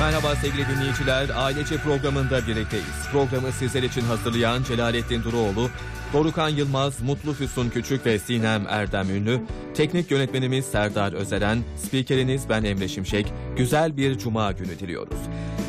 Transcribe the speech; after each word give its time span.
Merhaba 0.00 0.36
sevgili 0.36 0.68
dinleyiciler. 0.68 1.28
Ailece 1.36 1.76
programında 1.76 2.46
birlikteyiz. 2.46 3.08
Programı 3.12 3.52
sizler 3.52 3.82
için 3.82 4.00
hazırlayan 4.00 4.62
Celalettin 4.62 5.22
Duruoğlu, 5.22 5.70
Dorukan 6.12 6.48
Yılmaz, 6.48 7.02
Mutlu 7.02 7.32
Füsun 7.32 7.70
Küçük 7.70 8.06
ve 8.06 8.18
Sinem 8.18 8.66
Erdem 8.68 9.10
Ünlü, 9.10 9.40
teknik 9.74 10.10
yönetmenimiz 10.10 10.64
Serdar 10.64 11.12
Özeren, 11.12 11.58
spikeriniz 11.76 12.48
ben 12.48 12.64
Emre 12.64 12.88
Şimşek. 12.88 13.32
Güzel 13.56 13.96
bir 13.96 14.18
cuma 14.18 14.52
günü 14.52 14.78
diliyoruz. 14.78 15.18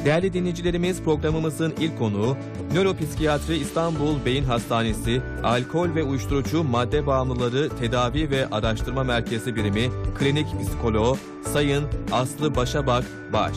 Değerli 0.06 0.34
dinleyicilerimiz 0.34 1.02
programımızın 1.02 1.74
ilk 1.80 1.98
konuğu 1.98 2.38
Nöropsikiyatri 2.74 3.58
İstanbul 3.58 4.26
Beyin 4.26 4.44
Hastanesi 4.44 5.22
Alkol 5.44 5.96
ve 5.96 6.04
Uyuşturucu 6.04 6.64
Madde 6.64 7.08
Bağımlıları 7.08 7.70
Tedavi 7.80 8.30
ve 8.30 8.48
Araştırma 8.50 9.04
Merkezi 9.04 9.56
Birimi 9.56 9.90
Klinik 10.20 10.48
Psikoloğu 10.62 11.18
Sayın 11.54 11.86
Aslı 12.12 12.56
Başabak 12.56 13.04
Baş. 13.34 13.56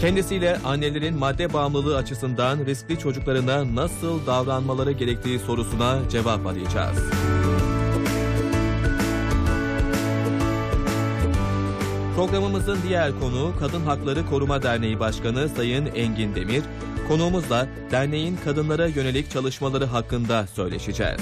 Kendisiyle 0.00 0.58
annelerin 0.64 1.18
madde 1.18 1.52
bağımlılığı 1.52 1.96
açısından 1.96 2.66
riskli 2.66 2.98
çocuklarına 2.98 3.74
nasıl 3.74 4.26
davranmaları 4.26 4.92
gerektiği 4.92 5.38
sorusuna 5.38 5.98
cevap 6.10 6.46
arayacağız. 6.46 6.98
Programımızın 12.16 12.78
diğer 12.88 13.20
konuğu 13.20 13.52
Kadın 13.60 13.80
Hakları 13.80 14.26
Koruma 14.30 14.62
Derneği 14.62 15.00
Başkanı 15.00 15.48
Sayın 15.48 15.86
Engin 15.86 16.34
Demir. 16.34 16.62
Konuğumuzla 17.08 17.66
derneğin 17.90 18.38
kadınlara 18.44 18.86
yönelik 18.86 19.30
çalışmaları 19.30 19.84
hakkında 19.84 20.46
söyleşeceğiz. 20.46 21.20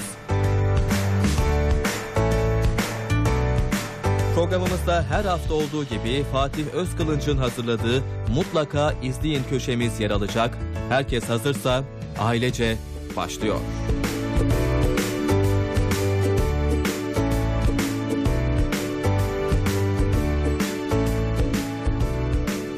Programımızda 4.41 5.05
her 5.09 5.25
hafta 5.25 5.53
olduğu 5.53 5.83
gibi 5.83 6.23
Fatih 6.31 6.65
Özkılınç'ın 6.73 7.37
hazırladığı 7.37 8.03
Mutlaka 8.35 8.93
izleyin 9.03 9.43
köşemiz 9.49 9.99
yer 9.99 10.11
alacak. 10.11 10.57
Herkes 10.89 11.29
hazırsa 11.29 11.83
ailece 12.19 12.77
başlıyor. 13.15 13.55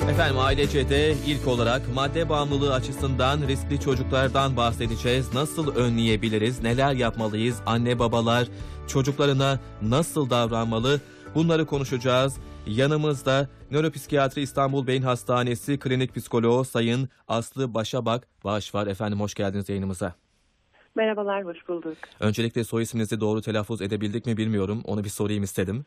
Efendim 0.09 0.39
ailece 0.39 1.15
ilk 1.27 1.47
olarak 1.47 1.81
madde 1.93 2.29
bağımlılığı 2.29 2.73
açısından 2.73 3.41
riskli 3.47 3.79
çocuklardan 3.79 4.57
bahsedeceğiz. 4.57 5.33
Nasıl 5.33 5.75
önleyebiliriz? 5.75 6.61
Neler 6.61 6.93
yapmalıyız? 6.93 7.57
Anne 7.65 7.99
babalar 7.99 8.47
çocuklarına 8.87 9.59
nasıl 9.81 10.29
davranmalı? 10.29 10.99
Bunları 11.35 11.65
konuşacağız. 11.65 12.37
Yanımızda 12.67 13.47
Nöropsikiyatri 13.71 14.41
İstanbul 14.41 14.87
Beyin 14.87 15.01
Hastanesi 15.01 15.79
Klinik 15.79 16.15
Psikoloğu 16.15 16.65
Sayın 16.65 17.09
Aslı 17.27 17.73
Başabak 17.73 18.27
Bağış 18.43 18.75
var. 18.75 18.87
Efendim 18.87 19.19
hoş 19.19 19.33
geldiniz 19.33 19.69
yayınımıza. 19.69 20.13
Merhabalar, 20.95 21.43
hoş 21.45 21.67
bulduk. 21.67 21.97
Öncelikle 22.19 22.63
soy 22.63 22.83
isminizi 22.83 23.19
doğru 23.19 23.41
telaffuz 23.41 23.81
edebildik 23.81 24.25
mi 24.25 24.37
bilmiyorum. 24.37 24.81
Onu 24.85 25.03
bir 25.03 25.09
sorayım 25.09 25.43
istedim. 25.43 25.85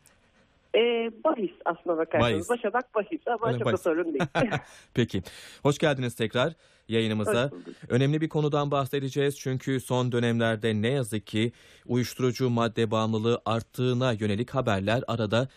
Ee, 0.75 1.11
bahis 1.23 1.51
aslına 1.65 1.97
bakarsanız. 1.97 2.33
Bahis. 2.33 2.49
Başabak 2.49 2.95
bahis 2.95 3.27
ama 3.27 3.47
Öyle 3.47 3.57
çok 3.57 3.67
da 3.67 3.71
bahis. 3.71 3.81
sorun 3.81 4.05
değil. 4.05 4.23
Peki. 4.93 5.23
Hoş 5.63 5.77
geldiniz 5.77 6.15
tekrar 6.15 6.53
yayınımıza. 6.87 7.51
Önemli 7.89 8.21
bir 8.21 8.29
konudan 8.29 8.71
bahsedeceğiz 8.71 9.39
çünkü 9.39 9.79
son 9.79 10.11
dönemlerde 10.11 10.81
ne 10.81 10.87
yazık 10.89 11.27
ki 11.27 11.51
uyuşturucu 11.85 12.49
madde 12.49 12.91
bağımlılığı 12.91 13.41
arttığına 13.45 14.11
yönelik 14.11 14.49
haberler 14.49 15.03
arada 15.07 15.47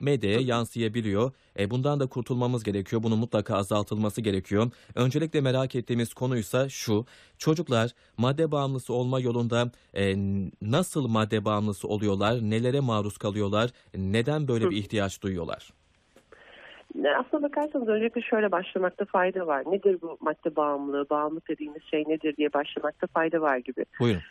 medyaya 0.00 0.40
yansıyabiliyor. 0.40 1.32
E 1.58 1.70
bundan 1.70 2.00
da 2.00 2.06
kurtulmamız 2.06 2.64
gerekiyor. 2.64 3.02
Bunun 3.02 3.18
mutlaka 3.18 3.56
azaltılması 3.56 4.20
gerekiyor. 4.20 4.70
Öncelikle 4.94 5.40
merak 5.40 5.74
ettiğimiz 5.74 6.14
konuysa 6.14 6.68
şu. 6.68 7.04
Çocuklar 7.38 7.90
madde 8.16 8.52
bağımlısı 8.52 8.92
olma 8.92 9.20
yolunda 9.20 9.70
e, 9.94 10.14
nasıl 10.62 11.08
madde 11.08 11.44
bağımlısı 11.44 11.88
oluyorlar? 11.88 12.34
Nelere 12.42 12.80
maruz 12.80 13.18
kalıyorlar? 13.18 13.70
Neden 13.96 14.48
böyle 14.48 14.70
bir 14.70 14.76
ihtiyaç 14.76 15.22
duyuyorlar? 15.22 15.70
Ne, 16.94 17.16
Aslına 17.16 17.42
bakarsanız 17.42 17.88
öncelikle 17.88 18.22
şöyle 18.22 18.52
başlamakta 18.52 19.04
fayda 19.04 19.46
var. 19.46 19.62
Nedir 19.66 19.98
bu 20.02 20.18
madde 20.20 20.56
bağımlılığı, 20.56 21.10
bağımlılık 21.10 21.48
dediğimiz 21.48 21.82
şey 21.82 22.04
nedir 22.08 22.36
diye 22.36 22.52
başlamakta 22.52 23.06
fayda 23.06 23.40
var 23.40 23.56
gibi. 23.56 23.84
Buyurun. 24.00 24.22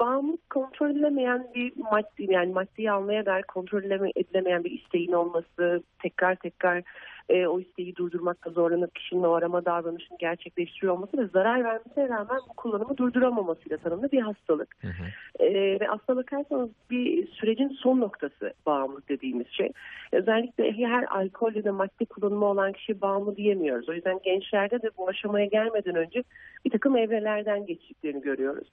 Bağımlılık 0.00 0.50
kontrol 0.50 0.90
edilemeyen 0.90 1.46
bir 1.54 1.72
maddi 1.76 2.32
yani 2.32 2.52
maddeyi 2.52 2.90
almaya 2.90 3.26
dair 3.26 3.42
kontrol 3.42 3.82
edileme- 3.82 4.12
edilemeyen 4.16 4.64
bir 4.64 4.70
isteğin 4.70 5.12
olması, 5.12 5.82
tekrar 6.02 6.34
tekrar 6.34 6.82
e, 7.28 7.46
o 7.46 7.60
isteği 7.60 7.96
durdurmakta 7.96 8.50
zorlanıp 8.50 8.94
kişinin 8.94 9.22
o 9.22 9.32
arama 9.32 9.64
davranışını 9.64 10.18
gerçekleştiriyor 10.18 10.94
olması 10.94 11.18
ve 11.18 11.26
zarar 11.26 11.64
vermesine 11.64 12.08
rağmen 12.08 12.40
bu 12.48 12.52
kullanımı 12.56 12.96
durduramamasıyla 12.96 13.76
tanımlı 13.76 14.12
bir 14.12 14.20
hastalık. 14.20 14.76
Hı 14.80 14.88
hı. 14.88 15.04
Ee, 15.44 15.80
ve 15.80 15.90
aslına 15.90 16.18
bakarsanız 16.18 16.70
bir 16.90 17.26
sürecin 17.26 17.68
son 17.68 18.00
noktası 18.00 18.52
bağımlılık 18.66 19.08
dediğimiz 19.08 19.46
şey. 19.48 19.72
Özellikle 20.12 20.72
her 20.72 21.04
alkol 21.04 21.54
ya 21.54 21.64
da 21.64 21.72
madde 21.72 22.04
kullanımı 22.04 22.44
olan 22.44 22.72
kişi 22.72 23.00
bağımlı 23.00 23.36
diyemiyoruz. 23.36 23.88
O 23.88 23.92
yüzden 23.92 24.20
gençlerde 24.24 24.82
de 24.82 24.90
bu 24.98 25.08
aşamaya 25.08 25.46
gelmeden 25.46 25.94
önce 25.94 26.22
bir 26.64 26.70
takım 26.70 26.96
evrelerden 26.96 27.66
geçtiklerini 27.66 28.20
görüyoruz. 28.20 28.68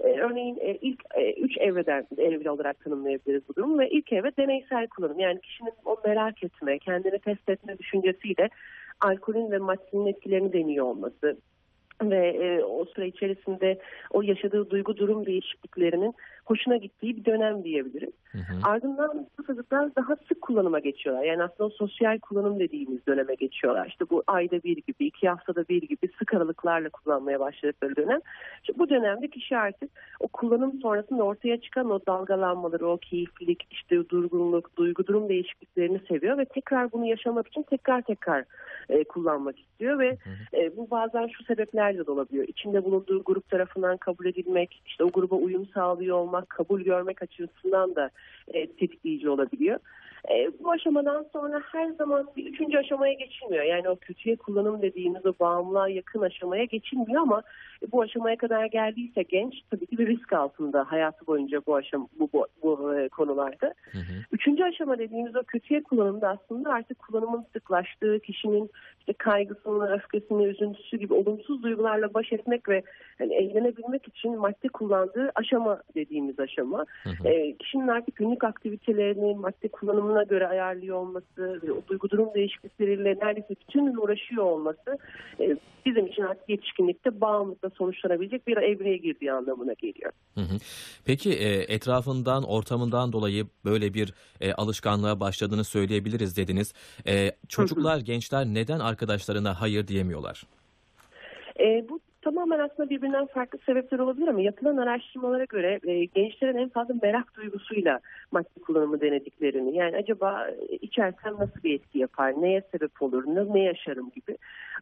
Ee, 0.00 0.20
örneğin 0.20 0.58
e, 0.60 0.74
ilk 0.74 1.00
e, 1.14 1.32
üç 1.32 1.58
evreden 1.58 2.06
evre 2.18 2.50
olarak 2.50 2.84
tanımlayabiliriz 2.84 3.42
bu 3.48 3.56
durumu 3.56 3.78
ve 3.78 3.90
ilk 3.90 4.12
evre 4.12 4.36
deneysel 4.36 4.86
kullanım. 4.88 5.18
Yani 5.18 5.40
kişinin 5.40 5.72
o 5.84 5.96
merak 6.04 6.44
etme, 6.44 6.78
kendini 6.78 7.18
test 7.18 7.48
etme 7.48 7.76
düşüncesiyle 8.02 8.48
alkolün 9.00 9.50
ve 9.50 9.58
maddenin 9.58 10.06
etkilerini 10.06 10.52
deniyor 10.52 10.86
olması 10.86 11.36
ve 12.02 12.28
e, 12.28 12.64
o 12.64 12.84
süre 12.84 13.08
içerisinde 13.08 13.78
o 14.10 14.22
yaşadığı 14.22 14.70
duygu 14.70 14.96
durum 14.96 15.26
değişikliklerinin 15.26 16.14
hoşuna 16.44 16.76
gittiği 16.76 17.16
bir 17.16 17.24
dönem 17.24 17.64
diyebiliriz. 17.64 18.12
Hı 18.32 18.38
hı. 18.38 18.54
Ardından 18.62 19.26
bu 19.38 19.42
çocuklar 19.46 19.96
daha 19.96 20.16
sık 20.28 20.40
kullanıma 20.40 20.78
geçiyorlar. 20.78 21.24
Yani 21.24 21.42
aslında 21.42 21.64
o 21.64 21.70
sosyal 21.70 22.18
kullanım 22.18 22.58
dediğimiz 22.60 23.06
döneme 23.06 23.34
geçiyorlar. 23.34 23.86
İşte 23.86 24.04
bu 24.10 24.22
ayda 24.26 24.62
bir 24.62 24.76
gibi, 24.76 25.06
iki 25.06 25.28
haftada 25.28 25.68
bir 25.68 25.82
gibi 25.82 26.08
sık 26.18 26.34
aralıklarla 26.34 26.88
kullanmaya 26.88 27.40
başladıkları 27.40 27.96
dönem. 27.96 28.20
İşte 28.60 28.78
bu 28.78 28.88
dönemde 28.88 29.28
kişi 29.28 29.56
artık 29.56 29.90
o 30.20 30.28
kullanım 30.28 30.80
sonrasında 30.80 31.22
ortaya 31.22 31.60
çıkan 31.60 31.90
o 31.90 32.00
dalgalanmaları, 32.06 32.86
o 32.88 32.96
keyiflilik, 32.96 33.66
işte 33.70 34.08
durgunluk, 34.08 34.76
duygu 34.76 35.06
durum 35.06 35.28
değişikliklerini 35.28 36.00
seviyor 36.08 36.38
ve 36.38 36.44
tekrar 36.44 36.92
bunu 36.92 37.06
yaşamak 37.06 37.48
için 37.48 37.62
tekrar 37.62 38.02
tekrar 38.02 38.44
e, 38.88 39.04
kullanmak 39.04 39.58
istiyor 39.58 39.98
ve 39.98 40.18
e, 40.54 40.76
bu 40.76 40.90
bazen 40.90 41.26
şu 41.26 41.44
sebeplerle 41.44 42.06
de 42.06 42.10
olabiliyor. 42.10 42.44
İçinde 42.48 42.84
bulunduğu 42.84 43.22
grup 43.22 43.50
tarafından 43.50 43.96
kabul 43.96 44.26
edilmek, 44.26 44.82
işte 44.86 45.04
o 45.04 45.10
gruba 45.10 45.36
uyum 45.36 45.66
sağlıyor 45.66 46.16
olmak, 46.16 46.50
kabul 46.50 46.80
görmek 46.80 47.22
açısından 47.22 47.94
da 47.94 48.10
e, 48.48 48.66
tetikleyici 48.66 49.28
olabiliyor. 49.28 49.80
E, 50.28 50.50
bu 50.60 50.70
aşamadan 50.70 51.26
sonra 51.32 51.62
her 51.72 51.88
zaman 51.90 52.26
bir 52.36 52.46
üçüncü 52.46 52.78
aşamaya 52.78 53.12
geçilmiyor. 53.12 53.64
Yani 53.64 53.88
o 53.88 53.96
kötüye 53.96 54.36
kullanım 54.36 54.82
dediğimiz 54.82 55.26
o 55.26 55.34
bağımlılığa 55.40 55.88
yakın 55.88 56.20
aşamaya 56.20 56.64
geçilmiyor 56.64 57.22
ama 57.22 57.42
e, 57.82 57.92
bu 57.92 58.02
aşamaya 58.02 58.36
kadar 58.36 58.66
geldiyse 58.66 59.22
genç 59.22 59.54
tabii 59.70 59.86
ki 59.86 59.98
bir 59.98 60.06
risk 60.06 60.32
altında 60.32 60.84
hayatı 60.84 61.26
boyunca 61.26 61.62
bu 61.66 61.76
aşam 61.76 62.08
bu, 62.18 62.28
bu, 62.32 62.46
bu 62.62 62.94
e, 62.94 63.08
konularda. 63.08 63.74
Hı 63.92 63.98
hı. 63.98 64.36
Üçüncü 64.40 64.64
aşama 64.64 64.98
dediğimiz 64.98 65.36
o 65.36 65.42
kötüye 65.42 65.82
kullanımda 65.82 66.28
aslında 66.28 66.70
artık 66.70 66.98
kullanımın 66.98 67.46
sıklaştığı, 67.52 68.20
kişinin 68.20 68.70
işte 69.00 69.12
kaygısını, 69.12 69.94
öfkesini, 69.94 70.44
üzüntüsü 70.44 70.96
gibi 70.96 71.14
olumsuz 71.14 71.62
duygularla 71.62 72.14
baş 72.14 72.32
etmek 72.32 72.68
ve 72.68 72.82
hani 73.18 73.34
eğlenebilmek 73.34 74.08
için 74.08 74.38
madde 74.38 74.68
kullandığı 74.68 75.32
aşama 75.34 75.82
dediğimiz 75.94 76.40
aşama. 76.40 76.86
Hı 77.02 77.10
hı. 77.10 77.28
Ee, 77.28 77.56
kişinin 77.56 77.88
artık 77.88 78.16
günlük 78.16 78.44
aktivitelerini 78.44 79.34
madde 79.34 79.68
kullanımına 79.68 80.22
göre 80.22 80.48
ayarlıyor 80.48 80.96
olması 80.96 81.60
ve 81.62 81.72
o 81.72 81.82
duygu 81.88 82.10
durum 82.10 82.34
değişiklikleriyle 82.34 83.18
neredeyse 83.22 83.54
bütün 83.60 83.86
gün 83.86 83.96
uğraşıyor 83.96 84.44
olması 84.44 84.98
e, 85.40 85.56
bizim 85.86 86.06
için 86.06 86.22
artık 86.22 86.48
yetişkinlikte 86.48 87.20
bağımlılıkla 87.20 87.70
sonuçlanabilecek 87.70 88.46
bir 88.46 88.56
evreye 88.56 88.96
girdiği 88.96 89.32
anlamına 89.32 89.72
geliyor. 89.72 90.12
Hı 90.34 90.40
hı. 90.40 90.56
Peki 91.04 91.32
e, 91.32 91.74
etrafından, 91.74 92.42
ortamından 92.42 93.12
dolayı 93.12 93.46
böyle 93.64 93.94
bir 93.94 94.14
e, 94.40 94.52
alışkanlığa 94.52 95.20
başladığını 95.20 95.64
söyleyebiliriz 95.64 96.36
dediniz. 96.36 96.74
E, 97.06 97.32
çocuklar, 97.48 97.98
gençler 97.98 98.46
neden 98.46 98.80
arkadaşlarına 98.80 99.60
hayır 99.60 99.86
diyemiyorlar? 99.86 100.42
E, 101.60 101.88
bu 101.88 102.00
tamamen 102.22 102.58
aslında 102.58 102.90
birbirinden 102.90 103.26
farklı 103.26 103.58
sebepler 103.66 103.98
olabilir 103.98 104.28
ama 104.28 104.40
yapılan 104.40 104.76
araştırmalara 104.76 105.44
göre 105.44 105.80
e, 105.86 106.04
gençlerin 106.04 106.56
en 106.56 106.68
fazla 106.68 106.94
merak 107.02 107.34
duygusuyla 107.36 108.00
madde 108.32 108.60
kullanımı 108.66 109.00
denediklerini. 109.00 109.76
Yani 109.76 109.96
acaba 109.96 110.48
içersem 110.80 111.34
nasıl 111.34 111.62
bir 111.64 111.74
etki 111.74 111.98
yapar, 111.98 112.42
neye 112.42 112.62
sebep 112.72 113.02
olur, 113.02 113.24
ne, 113.26 113.54
ne 113.54 113.62
yaşarım 113.62 114.10
gibi. 114.10 114.36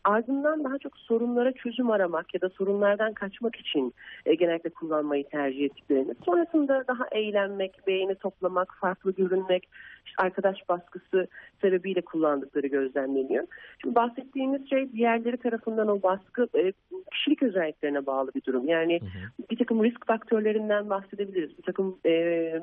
Ardından 0.05 0.65
daha 0.65 0.79
çok 0.79 0.99
sorunlara 0.99 1.53
çözüm 1.53 1.91
aramak 1.91 2.35
ya 2.35 2.41
da 2.41 2.49
sorunlardan 2.49 3.13
kaçmak 3.13 3.57
için 3.57 3.95
e, 4.27 4.35
genellikle 4.35 4.71
kullanmayı 4.71 5.29
tercih 5.29 5.65
ettiklerini. 5.65 6.15
Sonrasında 6.25 6.85
daha 6.89 7.07
eğlenmek, 7.13 7.87
beğeni 7.87 8.15
toplamak, 8.15 8.75
farklı 8.81 9.15
görünmek, 9.15 9.69
işte 10.07 10.23
arkadaş 10.23 10.69
baskısı 10.69 11.27
sebebiyle 11.61 12.01
kullandıkları 12.01 12.67
gözlemleniyor. 12.67 13.47
Şimdi 13.83 13.95
bahsettiğimiz 13.95 14.71
şey 14.71 14.93
diğerleri 14.93 15.37
tarafından 15.37 15.89
o 15.89 16.03
baskı 16.03 16.49
e, 16.55 16.73
kişilik 17.13 17.43
özelliklerine 17.43 18.07
bağlı 18.07 18.31
bir 18.35 18.45
durum. 18.45 18.69
Yani 18.69 19.01
hı 19.01 19.05
hı. 19.05 19.49
bir 19.51 19.57
takım 19.57 19.85
risk 19.85 20.07
faktörlerinden 20.07 20.91
bahsedebiliriz. 20.91 21.59
Bir 21.59 21.63
takım 21.63 21.99
e, 22.07 22.63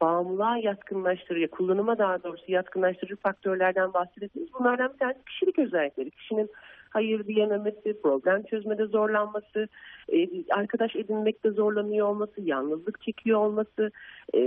bağımlılığa 0.00 0.56
yatkınlaştırıcı, 0.56 1.48
kullanıma 1.48 1.98
daha 1.98 2.22
doğrusu 2.22 2.52
yatkınlaştırıcı 2.52 3.16
faktörlerden 3.16 3.94
bahsedebiliriz. 3.94 4.54
Bunlardan 4.58 4.92
bir 4.92 4.98
tanesi 4.98 5.24
kişilik 5.24 5.58
özellikleri. 5.58 6.10
Kişinin 6.10 6.50
hayır 6.90 7.26
diyememesi, 7.26 8.00
problem 8.02 8.42
çözmede 8.42 8.86
zorlanması, 8.86 9.68
e, 10.12 10.28
arkadaş 10.50 10.96
edinmekte 10.96 11.50
zorlanıyor 11.50 12.06
olması, 12.06 12.40
yalnızlık 12.40 13.00
çekiyor 13.00 13.40
olması, 13.40 13.90
e, 14.34 14.40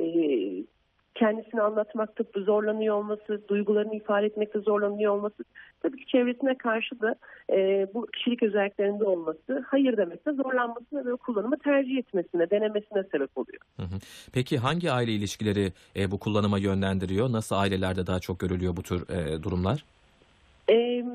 kendisini 1.16 1.62
anlatmakta 1.62 2.24
zorlanıyor 2.38 2.96
olması, 2.96 3.42
duygularını 3.48 3.96
ifade 3.96 4.26
etmekte 4.26 4.60
zorlanıyor 4.60 5.16
olması, 5.16 5.44
tabii 5.82 5.98
ki 5.98 6.06
çevresine 6.06 6.58
karşı 6.58 7.02
da 7.02 7.16
e, 7.52 7.88
bu 7.94 8.06
kişilik 8.06 8.44
özelliklerinde 8.44 9.04
olması, 9.04 9.66
hayır 9.68 9.98
demekte 9.98 10.32
zorlanmasına 10.34 11.06
ve 11.06 11.16
kullanımı 11.16 11.58
tercih 11.58 11.98
etmesine, 11.98 12.50
denemesine 12.50 13.04
sebep 13.12 13.38
oluyor. 13.38 13.62
Hı 13.76 13.84
hı. 13.84 14.00
Peki 14.34 14.58
hangi 14.58 14.92
aile 14.92 15.12
ilişkileri 15.12 15.72
e, 15.96 16.12
bu 16.12 16.20
kullanıma 16.20 16.58
yönlendiriyor? 16.58 17.32
Nasıl 17.32 17.56
ailelerde 17.56 18.08
daha 18.08 18.20
çok 18.20 18.40
görülüyor 18.40 18.76
bu 18.76 18.84
tür 18.84 19.10
e, 19.10 19.44
durumlar? 19.44 19.86
E, 20.70 21.06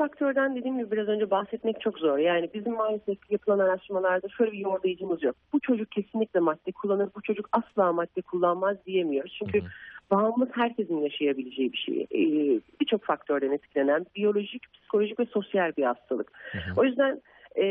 faktörden 0.00 0.56
dediğim 0.56 0.78
gibi 0.78 0.90
biraz 0.90 1.08
önce 1.08 1.30
bahsetmek 1.30 1.80
çok 1.80 1.98
zor. 1.98 2.18
Yani 2.18 2.50
bizim 2.54 2.72
maalesef 2.72 3.18
yapılan 3.30 3.58
araştırmalarda 3.58 4.28
şöyle 4.28 4.52
bir 4.52 4.58
yordayıcımız 4.58 5.22
yok. 5.22 5.36
Bu 5.52 5.60
çocuk 5.60 5.90
kesinlikle 5.90 6.40
madde 6.40 6.72
kullanır, 6.72 7.08
bu 7.16 7.22
çocuk 7.22 7.48
asla 7.52 7.92
madde 7.92 8.22
kullanmaz 8.22 8.76
diyemiyoruz. 8.86 9.36
Çünkü 9.38 9.60
hı 9.60 9.64
hı. 9.64 9.68
bağımlılık 10.10 10.56
herkesin 10.56 11.00
yaşayabileceği 11.00 11.72
bir 11.72 11.78
şey. 11.78 12.00
Ee, 12.02 12.60
Birçok 12.80 13.04
faktörden 13.04 13.50
etkilenen 13.50 14.06
biyolojik, 14.16 14.72
psikolojik 14.72 15.20
ve 15.20 15.26
sosyal 15.26 15.72
bir 15.76 15.84
hastalık. 15.84 16.32
Hı 16.52 16.58
hı. 16.58 16.80
O 16.80 16.84
yüzden 16.84 17.20
e, 17.56 17.64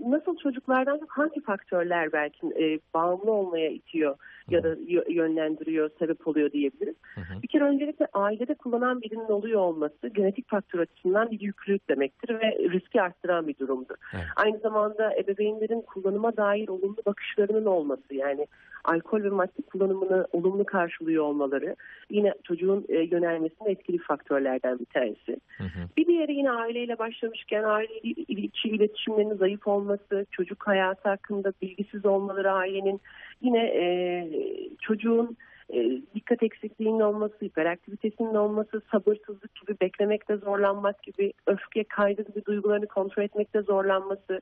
nasıl 0.00 0.36
çocuklardan 0.36 1.00
hangi 1.08 1.40
faktörler 1.40 2.12
belki 2.12 2.46
e, 2.46 2.78
bağımlı 2.94 3.32
olmaya 3.32 3.70
itiyor 3.70 4.16
ya 4.50 4.62
da 4.62 4.76
yönlendiriyor, 5.08 5.90
sebep 5.98 6.28
oluyor 6.28 6.52
diyebiliriz. 6.52 6.94
Hı 7.14 7.20
hı. 7.20 7.42
Bir 7.42 7.48
kere 7.48 7.64
öncelikle 7.64 8.06
ailede 8.12 8.54
kullanan 8.54 9.02
birinin 9.02 9.28
oluyor 9.28 9.60
olması 9.60 10.08
genetik 10.08 10.48
faktör 10.48 10.78
açısından 10.78 11.30
bir 11.30 11.40
yüklülük 11.40 11.88
demektir 11.88 12.40
ve 12.40 12.58
riski 12.70 13.02
arttıran 13.02 13.48
bir 13.48 13.58
durumdur. 13.58 13.94
Evet. 14.14 14.24
Aynı 14.36 14.58
zamanda 14.58 15.14
ebeveynlerin 15.16 15.80
kullanıma 15.80 16.36
dair 16.36 16.68
olumlu 16.68 16.96
bakışlarının 17.06 17.64
olması 17.64 18.14
yani 18.14 18.46
alkol 18.84 19.22
ve 19.22 19.28
madde 19.28 19.62
kullanımını 19.72 20.26
olumlu 20.32 20.64
karşılıyor 20.64 21.24
olmaları 21.24 21.76
yine 22.10 22.34
çocuğun 22.44 22.84
e, 22.88 22.98
yönelmesinde 22.98 23.70
etkili 23.70 23.98
faktörlerden 23.98 24.78
bir 24.78 24.84
tanesi. 24.84 25.40
Hı 25.58 25.64
hı. 25.64 25.88
Bir 25.96 26.06
diğeri 26.06 26.34
yine 26.34 26.50
aileyle 26.50 26.98
başlamışken 26.98 27.62
aile 27.62 28.00
içi 28.28 28.68
iletişimlerinin 28.68 29.36
zayıf 29.36 29.66
olması, 29.66 30.26
çocuk 30.30 30.66
hayatı 30.66 31.08
hakkında 31.08 31.52
bilgisiz 31.62 32.06
olmaları 32.06 32.52
ailenin 32.52 33.00
yine 33.42 33.64
e, 33.64 33.84
çocuğun 34.80 35.36
e, 35.74 36.02
dikkat 36.14 36.42
eksikliğinin 36.42 37.00
olması, 37.00 37.44
hiperaktivitesinin 37.44 38.34
olması, 38.34 38.82
sabırsızlık 38.90 39.54
gibi 39.54 39.76
beklemekte 39.80 40.36
zorlanmak 40.36 41.02
gibi, 41.02 41.32
öfke, 41.46 41.84
kaygı 41.84 42.22
gibi 42.22 42.44
duygularını 42.44 42.86
kontrol 42.86 43.22
etmekte 43.22 43.62
zorlanması, 43.62 44.40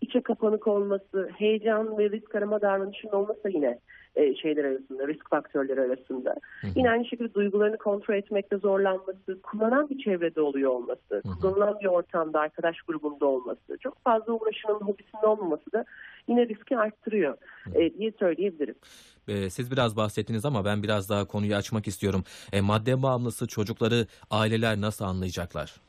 içe 0.00 0.20
kapanık 0.20 0.66
olması, 0.66 1.30
heyecan 1.36 1.98
ve 1.98 2.10
risk 2.10 2.34
arama 2.34 2.60
davranışının 2.60 3.12
olması 3.12 3.48
yine 3.48 3.78
e, 4.16 4.34
şeyler 4.34 4.64
arasında, 4.64 5.08
risk 5.08 5.30
faktörleri 5.30 5.80
arasında. 5.80 6.36
Hı 6.60 6.66
hı. 6.66 6.70
Yine 6.76 6.90
aynı 6.90 7.04
şekilde 7.04 7.34
duygularını 7.34 7.76
kontrol 7.76 8.14
etmekte 8.14 8.56
zorlanması, 8.56 9.42
kullanan 9.42 9.88
bir 9.88 9.98
çevrede 9.98 10.40
oluyor 10.40 10.70
olması, 10.70 11.10
hı 11.10 11.16
hı. 11.16 11.40
kullanılan 11.40 11.80
bir 11.80 11.86
ortamda, 11.86 12.40
arkadaş 12.40 12.82
grubunda 12.82 13.26
olması, 13.26 13.78
çok 13.80 14.04
fazla 14.04 14.32
uğraşının, 14.32 14.80
hobisinin 14.80 15.22
olmaması 15.22 15.72
da 15.72 15.84
yine 16.28 16.48
riski 16.48 16.78
arttırıyor 16.78 17.36
e, 17.74 17.98
diye 17.98 18.12
söyleyebilirim. 18.18 18.74
E, 19.28 19.50
siz 19.50 19.70
biraz 19.70 19.96
bahsettiniz 19.96 20.44
ama 20.44 20.64
ben 20.64 20.82
biraz 20.82 21.10
daha 21.10 21.24
konuyu 21.24 21.54
açmak 21.54 21.88
istiyorum. 21.88 22.24
E, 22.52 22.60
madde 22.60 23.02
bağımlısı 23.02 23.46
çocukları 23.46 24.06
aileler 24.30 24.80
nasıl 24.80 25.04
anlayacaklar? 25.04 25.87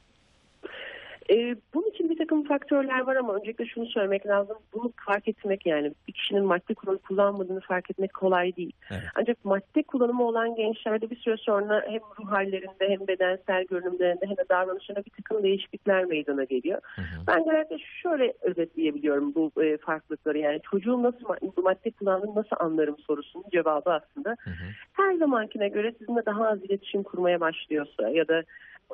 E, 1.30 1.56
bunun 1.74 1.90
takım 2.30 2.44
faktörler 2.44 3.00
var 3.00 3.16
ama 3.16 3.36
öncelikle 3.36 3.66
şunu 3.66 3.86
söylemek 3.86 4.28
lazım. 4.28 4.58
Bunu 4.74 4.94
fark 5.06 5.28
etmek 5.28 5.66
yani 5.66 5.92
bir 6.08 6.14
kişinin 6.14 6.46
madde 6.46 6.74
kullanıp 6.74 7.04
kullanmadığını 7.04 7.60
fark 7.60 7.92
etmek 7.92 8.14
kolay 8.14 8.56
değil. 8.56 8.72
Evet. 8.92 9.04
Ancak 9.16 9.46
madde 9.46 9.84
kullanımı 9.84 10.24
olan 10.24 10.56
gençlerde 10.56 11.10
bir 11.10 11.16
süre 11.16 11.38
sonra 11.38 11.86
hem 11.88 12.02
ruh 12.20 12.32
hallerinde 12.32 12.90
hem 12.90 13.08
bedensel 13.08 13.64
görünümlerinde 13.64 14.26
hem 14.26 14.38
de 14.38 14.46
davranışlarında 14.50 15.06
bir 15.06 15.12
takım 15.12 15.44
değişiklikler 15.44 16.06
meydana 16.06 16.44
geliyor. 16.44 16.82
Hı 16.96 17.02
hı. 17.02 17.28
Ben 17.28 17.44
genellikle 17.44 17.78
şöyle 17.80 18.34
özetleyebiliyorum 18.42 19.36
bu 19.36 19.64
e, 19.64 19.78
farklılıkları. 19.78 20.38
Yani 20.38 20.60
çocuğun 20.72 21.04
nasıl 21.04 21.20
bu 21.58 21.62
madde 21.62 21.92
kullandığını 21.92 22.36
nasıl 22.36 22.56
anlarım 22.60 22.98
sorusunun 22.98 23.46
cevabı 23.52 23.94
aslında. 23.94 24.30
Hı 24.30 24.50
hı. 24.50 24.66
Her 24.94 25.14
zamankine 25.14 25.70
göre 25.70 25.94
sizinle 26.00 26.26
daha 26.26 26.48
az 26.48 26.64
iletişim 26.64 27.04
kurmaya 27.04 27.40
başlıyorsa 27.40 28.10
ya 28.10 28.28
da 28.28 28.44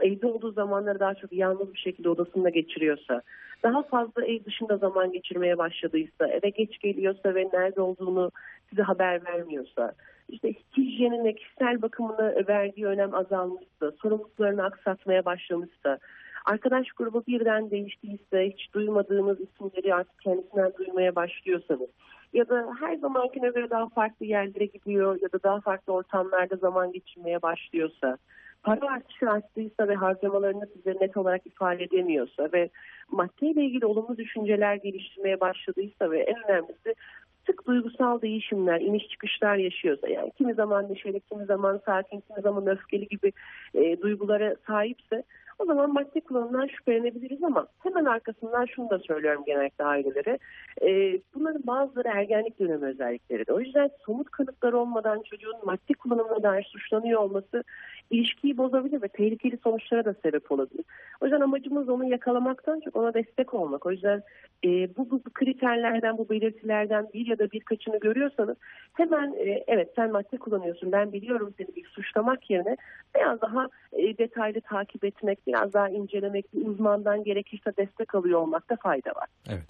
evde 0.01 0.27
olduğu 0.27 0.51
zamanları 0.51 0.99
daha 0.99 1.15
çok 1.15 1.33
yalnız 1.33 1.73
bir 1.73 1.79
şekilde 1.79 2.09
odasında 2.09 2.49
geçiriyorsa, 2.49 3.21
daha 3.63 3.83
fazla 3.83 4.25
ev 4.25 4.43
dışında 4.45 4.77
zaman 4.77 5.11
geçirmeye 5.11 5.57
başladıysa, 5.57 6.27
eve 6.27 6.49
geç 6.49 6.79
geliyorsa 6.79 7.35
ve 7.35 7.49
nerede 7.53 7.81
olduğunu 7.81 8.31
size 8.69 8.81
haber 8.81 9.25
vermiyorsa, 9.25 9.93
işte 10.29 10.53
hijyenine, 10.77 11.35
kişisel 11.35 11.81
bakımına 11.81 12.33
verdiği 12.47 12.85
önem 12.85 13.15
azalmışsa, 13.15 13.91
sorumluluklarını 14.01 14.63
aksatmaya 14.63 15.25
başlamışsa, 15.25 15.97
arkadaş 16.45 16.91
grubu 16.91 17.23
birden 17.27 17.71
değiştiyse, 17.71 18.49
hiç 18.49 18.73
duymadığınız 18.73 19.37
isimleri 19.41 19.95
artık 19.95 20.19
kendisinden 20.19 20.71
duymaya 20.79 21.15
başlıyorsanız, 21.15 21.89
ya 22.33 22.49
da 22.49 22.67
her 22.79 22.95
zamankine 22.95 23.49
göre 23.49 23.69
daha 23.69 23.89
farklı 23.89 24.25
yerlere 24.25 24.65
gidiyor 24.65 25.19
ya 25.21 25.31
da 25.31 25.43
daha 25.43 25.61
farklı 25.61 25.93
ortamlarda 25.93 26.55
zaman 26.55 26.91
geçirmeye 26.91 27.41
başlıyorsa, 27.41 28.17
para 28.65 28.91
artışı 28.91 29.29
arttıysa 29.29 29.87
ve 29.87 29.95
harcamalarını 29.95 30.67
size 30.73 30.95
net 31.01 31.17
olarak 31.17 31.47
ifade 31.47 31.83
edemiyorsa 31.83 32.49
ve 32.53 32.69
maddeyle 33.11 33.65
ilgili 33.65 33.85
olumlu 33.85 34.17
düşünceler 34.17 34.75
geliştirmeye 34.75 35.39
başladıysa 35.39 36.11
ve 36.11 36.19
en 36.19 36.49
önemlisi 36.49 36.95
sık 37.45 37.67
duygusal 37.67 38.21
değişimler, 38.21 38.81
iniş 38.81 39.07
çıkışlar 39.07 39.55
yaşıyorsa 39.55 40.09
yani 40.09 40.31
kimi 40.37 40.53
zaman 40.53 40.89
neşeli, 40.89 41.19
kimi 41.19 41.45
zaman 41.45 41.81
sakin, 41.85 42.19
kimi 42.19 42.41
zaman 42.41 42.67
öfkeli 42.67 43.07
gibi 43.07 43.31
e, 43.73 44.01
duygulara 44.01 44.55
sahipse 44.67 45.23
o 45.59 45.65
zaman 45.65 45.93
madde 45.93 46.21
kullanımından 46.21 46.67
şüphelenebiliriz 46.67 47.43
ama 47.43 47.67
hemen 47.83 48.05
arkasından 48.05 48.65
şunu 48.65 48.89
da 48.89 48.99
söylüyorum 48.99 49.43
genellikle 49.45 49.83
ailelere. 49.83 50.39
E, 50.81 51.19
bunların 51.33 51.67
bazıları 51.67 52.07
ergenlik 52.07 52.59
dönemi 52.59 52.85
özellikleri. 52.85 53.43
O 53.53 53.59
yüzden 53.59 53.89
somut 54.05 54.29
kanıtlar 54.29 54.73
olmadan 54.73 55.21
çocuğun 55.21 55.65
madde 55.65 55.93
kullanımına 55.93 56.43
dair 56.43 56.63
suçlanıyor 56.63 57.21
olması 57.21 57.63
ilişkiyi 58.09 58.57
bozabilir 58.57 59.01
ve 59.01 59.07
tehlikeli 59.07 59.57
sonuçlara 59.63 60.05
da 60.05 60.15
sebep 60.23 60.51
olabilir. 60.51 60.85
O 61.21 61.25
yüzden 61.25 61.41
amacımız 61.41 61.89
onu 61.89 62.05
yakalamaktan 62.05 62.79
çok 62.79 62.95
ona 62.95 63.13
destek 63.13 63.53
olmak. 63.53 63.85
O 63.85 63.91
yüzden 63.91 64.23
e, 64.65 64.95
bu, 64.97 65.11
bu, 65.11 65.21
bu 65.25 65.29
kriterlerden, 65.33 66.17
bu 66.17 66.29
belirtilerden 66.29 67.07
bir 67.13 67.27
ya 67.27 67.39
da 67.39 67.51
birkaçını 67.51 67.99
görüyorsanız 67.99 68.57
hemen 68.93 69.33
e, 69.33 69.63
evet 69.67 69.89
sen 69.95 70.11
madde 70.11 70.37
kullanıyorsun 70.37 70.91
ben 70.91 71.13
biliyorum 71.13 71.53
seni 71.57 71.75
bir 71.75 71.85
suçlamak 71.85 72.49
yerine 72.49 72.77
biraz 73.15 73.41
daha 73.41 73.67
e, 73.93 74.17
detaylı 74.17 74.61
takip 74.61 75.03
etmek, 75.03 75.44
biraz 75.47 75.73
daha 75.73 75.89
incelemek, 75.89 76.53
bir 76.53 76.67
uzmandan 76.67 77.23
gerekirse 77.23 77.71
destek 77.77 78.15
alıyor 78.15 78.39
olmakta 78.39 78.75
fayda 78.75 79.09
var. 79.09 79.27
Evet. 79.49 79.65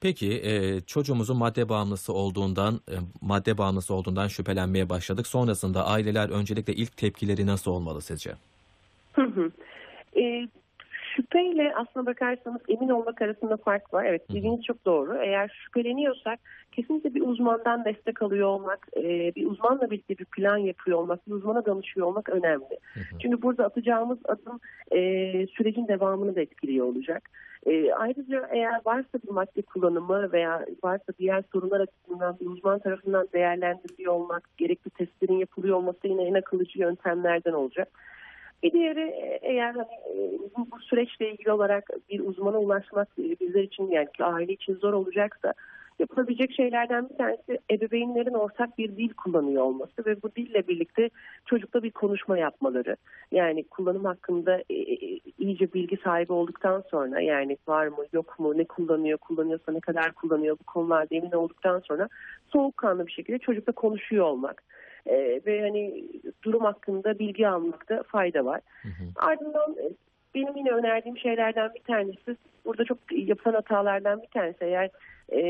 Peki 0.00 0.40
e, 0.44 0.80
çocuğumuzun 0.80 1.36
madde 1.36 1.68
bağımlısı 1.68 2.12
olduğundan 2.12 2.74
e, 2.74 2.94
madde 3.20 3.58
bağımlısı 3.58 3.94
olduğundan 3.94 4.28
şüphelenmeye 4.28 4.88
başladık. 4.88 5.26
Sonrasında 5.26 5.86
aileler 5.86 6.28
öncelikle 6.28 6.74
ilk 6.74 6.96
tepkileri 6.96 7.46
nasıl 7.46 7.70
olmalı 7.70 8.00
sizce? 8.00 8.32
Hı 9.12 9.22
hı. 9.22 9.50
E, 10.20 10.48
şüpheyle 11.16 11.74
aslına 11.74 12.06
bakarsanız 12.06 12.60
emin 12.68 12.88
olmak 12.88 13.22
arasında 13.22 13.56
fark 13.56 13.94
var. 13.94 14.04
Evet 14.04 14.28
dediğiniz 14.28 14.64
çok 14.64 14.84
doğru. 14.84 15.18
Eğer 15.22 15.62
şüpheleniyorsak 15.64 16.40
kesinlikle 16.72 17.14
bir 17.14 17.22
uzmandan 17.26 17.84
destek 17.84 18.22
alıyor 18.22 18.48
olmak, 18.48 18.88
e, 18.96 19.34
bir 19.34 19.46
uzmanla 19.46 19.90
birlikte 19.90 20.18
bir 20.18 20.24
plan 20.24 20.56
yapıyor 20.56 20.98
olmak, 20.98 21.26
bir 21.28 21.32
uzmana 21.32 21.66
danışıyor 21.66 22.06
olmak 22.06 22.28
önemli. 22.28 22.78
Çünkü 23.22 23.42
burada 23.42 23.64
atacağımız 23.64 24.18
adım 24.24 24.60
e, 24.90 24.98
sürecin 25.46 25.88
devamını 25.88 26.36
da 26.36 26.40
etkiliyor 26.40 26.86
olacak. 26.86 27.30
E, 27.66 27.92
ayrıca 27.92 28.48
eğer 28.50 28.80
varsa 28.86 29.18
bir 29.26 29.30
madde 29.30 29.62
kullanımı 29.62 30.32
veya 30.32 30.66
varsa 30.84 31.12
diğer 31.18 31.44
sorunlar 31.52 31.80
açısından 31.80 32.36
bir 32.40 32.46
uzman 32.46 32.78
tarafından 32.78 33.28
değerlendiriliyor 33.32 34.12
olmak, 34.12 34.48
gerekli 34.58 34.90
testlerin 34.90 35.38
yapılıyor 35.38 35.76
olması 35.76 36.08
yine 36.08 36.22
en 36.22 36.34
akıllıcı 36.34 36.78
yöntemlerden 36.78 37.52
olacak. 37.52 37.88
Bir 38.62 38.72
diğeri 38.72 39.00
e, 39.00 39.38
eğer 39.42 39.74
e, 39.74 40.38
bu, 40.56 40.70
bu 40.70 40.80
süreçle 40.80 41.30
ilgili 41.30 41.52
olarak 41.52 41.90
bir 42.10 42.20
uzmana 42.20 42.58
ulaşmak 42.58 43.08
e, 43.18 43.22
bizler 43.40 43.62
için 43.62 43.90
yani 43.90 44.08
aile 44.20 44.52
için 44.52 44.74
zor 44.74 44.92
olacaksa 44.92 45.54
yapılabilecek 45.98 46.52
şeylerden 46.52 47.08
bir 47.08 47.16
tanesi 47.16 47.58
ebeveynlerin 47.70 48.34
ortak 48.34 48.78
bir 48.78 48.96
dil 48.96 49.12
kullanıyor 49.12 49.62
olması 49.62 50.06
ve 50.06 50.22
bu 50.22 50.34
dille 50.36 50.68
birlikte 50.68 51.10
çocukla 51.46 51.82
bir 51.82 51.90
konuşma 51.90 52.38
yapmaları. 52.38 52.96
Yani 53.32 53.64
kullanım 53.64 54.04
hakkında 54.04 54.62
iyice 55.38 55.72
bilgi 55.72 55.96
sahibi 55.96 56.32
olduktan 56.32 56.84
sonra 56.90 57.20
yani 57.20 57.56
var 57.68 57.86
mı 57.86 58.04
yok 58.12 58.38
mu 58.38 58.58
ne 58.58 58.64
kullanıyor 58.64 59.18
kullanıyorsa 59.18 59.72
ne 59.72 59.80
kadar 59.80 60.12
kullanıyor 60.12 60.56
bu 60.60 60.64
konularda 60.64 61.14
emin 61.14 61.32
olduktan 61.32 61.80
sonra 61.80 62.08
soğukkanlı 62.52 63.06
bir 63.06 63.12
şekilde 63.12 63.38
çocukla 63.38 63.72
konuşuyor 63.72 64.24
olmak 64.24 64.62
e, 65.06 65.40
ve 65.46 65.60
hani 65.60 66.04
durum 66.42 66.64
hakkında 66.64 67.18
bilgi 67.18 67.48
almakta 67.48 68.02
fayda 68.02 68.44
var. 68.44 68.60
Hı 68.82 68.88
hı. 68.88 69.04
Ardından 69.16 69.76
e, 69.78 69.92
benim 70.34 70.56
yine 70.56 70.70
önerdiğim 70.70 71.18
şeylerden 71.18 71.74
bir 71.74 71.82
tanesi 71.82 72.36
burada 72.64 72.84
çok 72.84 72.98
yapılan 73.10 73.54
hatalardan 73.54 74.22
bir 74.22 74.26
tanesi 74.26 74.64
eğer 74.64 74.90
e, 75.32 75.42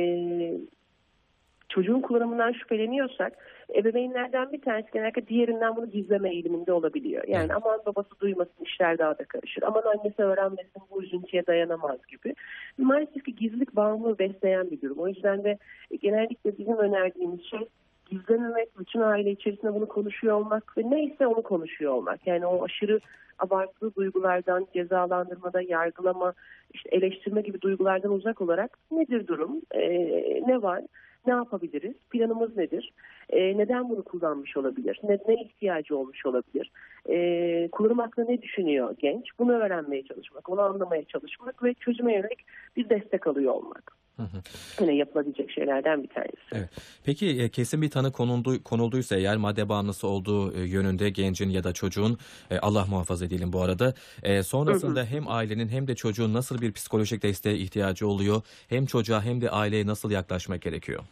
çocuğun 1.69 2.01
kullanımından 2.01 2.53
şüpheleniyorsak 2.53 3.33
ebeveynlerden 3.75 4.53
bir 4.53 4.61
tanesi 4.61 4.89
genellikle 4.93 5.27
diğerinden 5.27 5.77
bunu 5.77 5.91
gizleme 5.91 6.31
eğiliminde 6.31 6.73
olabiliyor. 6.73 7.25
Yani 7.29 7.47
evet. 7.53 7.65
aman 7.65 7.81
babası 7.87 8.21
duymasın 8.21 8.65
işler 8.65 8.99
daha 8.99 9.19
da 9.19 9.25
karışır. 9.25 9.63
Aman 9.63 9.83
annesi 9.83 10.23
öğrenmesin 10.23 10.83
bu 10.91 11.03
üzüntüye 11.03 11.47
dayanamaz 11.47 12.07
gibi. 12.09 12.35
Maalesef 12.79 13.25
ki 13.25 13.35
gizlilik 13.35 13.77
bağımlılığı 13.77 14.19
besleyen 14.19 14.71
bir 14.71 14.81
durum. 14.81 14.99
O 14.99 15.09
yüzden 15.09 15.45
de 15.45 15.59
genellikle 16.01 16.59
bizim 16.59 16.77
önerdiğimiz 16.77 17.45
şey 17.45 17.69
gizlememek, 18.11 18.79
bütün 18.79 19.01
aile 19.01 19.31
içerisinde 19.31 19.75
bunu 19.75 19.89
konuşuyor 19.89 20.37
olmak 20.37 20.79
ve 20.79 20.91
neyse 20.91 21.27
onu 21.27 21.43
konuşuyor 21.43 21.93
olmak. 21.93 22.27
Yani 22.27 22.47
o 22.47 22.65
aşırı 22.65 23.01
abartılı 23.39 23.95
duygulardan, 23.95 24.67
cezalandırmada, 24.75 25.63
yargılama, 25.63 26.33
işte 26.75 26.91
eleştirme 26.93 27.41
gibi 27.41 27.61
duygulardan 27.61 28.13
uzak 28.13 28.41
olarak 28.41 28.79
nedir 28.91 29.27
durum, 29.27 29.61
ee, 29.75 30.43
ne 30.47 30.63
var, 30.63 30.83
ne 31.27 31.33
yapabiliriz, 31.33 31.95
planımız 32.11 32.57
nedir, 32.57 32.93
ee, 33.31 33.59
neden 33.59 33.89
bunu 33.89 34.03
kullanmış 34.03 34.57
olabilir, 34.57 35.01
ne, 35.03 35.19
ne 35.29 35.35
ihtiyacı 35.35 35.97
olmuş 35.97 36.27
olabilir, 36.27 36.71
ee, 37.09 37.69
kullanım 37.73 37.99
hakkında 37.99 38.31
ne 38.31 38.43
düşünüyor 38.43 38.95
genç, 38.99 39.27
bunu 39.39 39.53
öğrenmeye 39.53 40.03
çalışmak, 40.03 40.49
onu 40.49 40.61
anlamaya 40.61 41.05
çalışmak 41.05 41.65
ve 41.65 41.75
çözüme 41.75 42.15
yönelik 42.15 42.45
bir 42.77 42.89
destek 42.89 43.27
alıyor 43.27 43.53
olmak. 43.53 44.02
Hı 44.17 44.23
hı. 44.23 44.43
Yine 44.81 44.95
yapılabilecek 44.95 45.51
şeylerden 45.51 46.03
bir 46.03 46.09
tanesi. 46.09 46.37
Evet. 46.53 46.69
Peki 47.05 47.43
e, 47.43 47.49
kesin 47.49 47.83
bir 47.83 47.91
tanı 47.91 48.13
konuldu, 48.13 48.63
konulduysa 48.63 49.17
eğer 49.17 49.37
madde 49.37 49.69
bağımlısı 49.69 50.07
olduğu 50.07 50.57
e, 50.57 50.61
yönünde 50.61 51.11
gencin 51.11 51.51
ya 51.51 51.65
da 51.65 51.73
çocuğun 51.73 52.19
e, 52.51 52.59
Allah 52.59 52.87
muhafaza 52.87 53.25
edelim 53.25 53.53
bu 53.53 53.63
arada 53.63 53.95
sonrasında 54.43 55.01
hı 55.01 55.05
hı. 55.05 55.09
hem 55.09 55.29
ailenin 55.29 55.69
hem 55.69 55.89
de 55.89 55.95
çocuğun 55.95 56.35
nasıl 56.35 56.61
bir 56.61 56.73
psikolojik 56.73 57.23
desteğe 57.23 57.57
ihtiyacı 57.57 58.09
oluyor 58.09 58.43
hem 58.69 58.87
çocuğa 58.87 59.23
hem 59.23 59.41
de 59.41 59.51
aileye 59.51 59.87
nasıl 59.87 60.11
yaklaşmak 60.11 60.63
gerekiyor? 60.63 61.03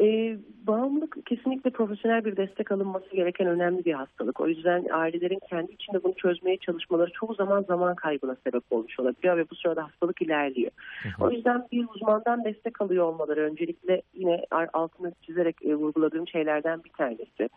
E, 0.00 0.36
bağımlılık 0.66 1.26
kesinlikle 1.26 1.70
profesyonel 1.70 2.24
bir 2.24 2.36
destek 2.36 2.72
alınması 2.72 3.10
gereken 3.10 3.46
önemli 3.46 3.84
bir 3.84 3.92
hastalık. 3.92 4.40
O 4.40 4.48
yüzden 4.48 4.86
ailelerin 4.92 5.40
kendi 5.50 5.72
içinde 5.72 6.04
bunu 6.04 6.14
çözmeye 6.14 6.56
çalışmaları 6.56 7.10
çoğu 7.10 7.34
zaman 7.34 7.62
zaman 7.62 7.94
kaybına 7.94 8.36
sebep 8.44 8.62
olmuş 8.70 9.00
olabiliyor 9.00 9.36
ve 9.36 9.50
bu 9.50 9.54
sırada 9.54 9.84
hastalık 9.84 10.22
ilerliyor. 10.22 10.70
Hı 11.02 11.08
hı. 11.08 11.24
O 11.24 11.30
yüzden 11.30 11.66
bir 11.72 11.86
uzmandan 11.94 12.44
destek 12.44 12.80
alıyor 12.80 13.04
olmaları 13.04 13.40
öncelikle 13.40 14.02
yine 14.14 14.44
altını 14.72 15.12
çizerek 15.22 15.56
e, 15.64 15.74
vurguladığım 15.74 16.28
şeylerden 16.28 16.84
bir 16.84 16.90
tanesi. 16.90 17.48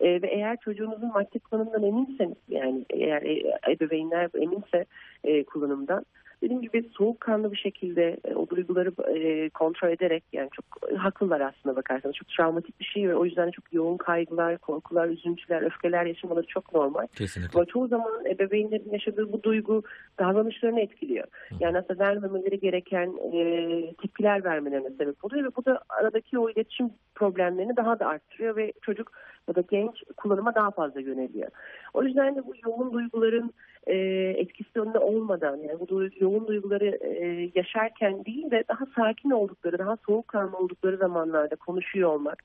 E, 0.00 0.22
ve 0.22 0.26
eğer 0.26 0.56
çocuğunuzun 0.56 1.08
madde 1.08 1.38
kullanımından 1.38 1.82
eminseniz 1.82 2.36
yani 2.48 2.84
eğer 2.90 3.22
e, 3.22 3.58
ebeveynler 3.72 4.30
eminse 4.34 4.84
e, 5.24 5.44
kullanımdan 5.44 6.04
dediğim 6.42 6.62
gibi 6.62 6.88
soğukkanlı 6.92 7.52
bir 7.52 7.56
şekilde 7.56 8.16
e, 8.24 8.34
o 8.34 8.48
duyguları 8.48 9.18
e, 9.18 9.50
kontrol 9.50 9.88
ederek 9.88 10.24
yani 10.32 10.48
çok 10.52 10.64
haklılar 10.98 11.40
aslında 11.40 11.76
bakarsanız 11.76 12.16
çok 12.16 12.28
travmatik 12.28 12.80
bir 12.80 12.84
şey 12.84 13.08
ve 13.08 13.14
o 13.14 13.24
yüzden 13.24 13.50
çok 13.50 13.72
yoğun 13.72 13.96
kaygılar, 13.96 14.58
korkular, 14.58 15.08
üzüntüler, 15.08 15.62
öfkeler 15.62 16.06
yaşamaları 16.06 16.46
çok 16.46 16.74
normal. 16.74 17.06
Kesinlikle. 17.06 17.58
Ama 17.58 17.66
çoğu 17.66 17.88
zaman 17.88 18.26
ebeveynlerin 18.26 18.92
yaşadığı 18.92 19.32
bu 19.32 19.42
duygu 19.42 19.82
davranışlarını 20.18 20.80
etkiliyor. 20.80 21.24
Hı. 21.48 21.54
Yani 21.60 21.78
aslında 21.78 22.04
vermemeleri 22.04 22.60
gereken 22.60 23.14
e, 23.32 23.94
tepkiler 24.02 24.44
vermelerine 24.44 24.90
sebep 24.90 25.24
oluyor 25.24 25.44
ve 25.44 25.56
bu 25.56 25.64
da 25.64 25.80
aradaki 25.88 26.38
o 26.38 26.50
iletişim 26.50 26.90
problemlerini 27.14 27.76
daha 27.76 27.98
da 27.98 28.06
arttırıyor 28.06 28.56
ve 28.56 28.72
çocuk 28.82 29.12
ya 29.48 29.54
da 29.54 29.60
genç 29.70 30.02
kullanıma 30.16 30.54
daha 30.54 30.70
fazla 30.70 31.00
yöneliyor. 31.00 31.48
O 31.94 32.02
yüzden 32.02 32.36
de 32.36 32.46
bu 32.46 32.54
yoğun 32.64 32.92
duyguların 32.92 33.52
e, 33.86 33.96
etkisi 34.36 34.80
önünde 34.80 34.98
olmadan 34.98 35.56
yani 35.56 35.80
bu 35.80 36.02
yoğun 36.20 36.46
duyguları 36.46 36.98
e, 37.00 37.50
yaşarken 37.54 38.24
değil 38.24 38.50
de 38.50 38.64
daha 38.68 38.86
sakin 38.96 39.30
oldukları, 39.30 39.78
daha 39.78 39.96
soğukkanlı 40.06 40.56
oldukları 40.56 40.96
zamanlarda 40.96 41.56
konuşuyor 41.56 42.10
olmak. 42.10 42.42